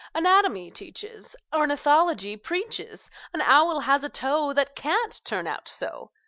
Anatomy 0.15 0.71
teaches, 0.71 1.35
Ornithology 1.53 2.35
preaches 2.35 3.11
An 3.33 3.41
owl 3.41 3.81
has 3.81 4.03
a 4.03 4.09
toe 4.09 4.51
That 4.51 4.75
can't 4.75 5.21
turn 5.23 5.45
out 5.45 5.67
so! 5.67 6.09